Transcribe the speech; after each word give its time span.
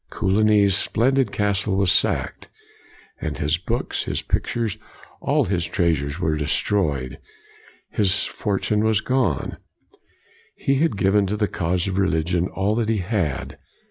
Co 0.09 0.25
ligny's 0.25 0.75
splendid 0.75 1.31
castle 1.31 1.75
was 1.75 1.91
sacked, 1.91 2.49
and 3.19 3.33
158 3.33 3.35
COLIGNY 3.37 3.45
his 3.45 3.57
books, 3.85 4.03
his 4.05 4.21
pictures, 4.23 4.77
all 5.21 5.45
his 5.45 5.67
treasures 5.67 6.19
were 6.19 6.35
destroyed. 6.35 7.19
His 7.91 8.23
fortune 8.25 8.83
was 8.83 8.99
gone. 8.99 9.57
He 10.55 10.77
had 10.77 10.97
given 10.97 11.27
to 11.27 11.37
the 11.37 11.47
cause 11.47 11.87
of 11.87 11.99
religion 11.99 12.47
all 12.47 12.73
that 12.77 12.89
he 12.89 12.97
had. 12.97 13.59